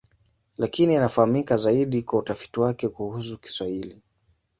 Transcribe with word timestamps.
Lakini 0.57 0.95
anafahamika 0.95 1.57
zaidi 1.57 2.03
kwa 2.03 2.19
utafiti 2.19 2.59
wake 2.59 2.89
kuhusu 2.89 3.37
Kiswahili. 3.37 4.03